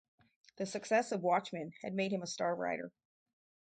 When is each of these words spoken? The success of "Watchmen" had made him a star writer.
The 0.55 0.65
success 0.65 1.11
of 1.11 1.21
"Watchmen" 1.21 1.73
had 1.83 1.93
made 1.93 2.11
him 2.11 2.23
a 2.23 2.25
star 2.25 2.55
writer. 2.55 2.91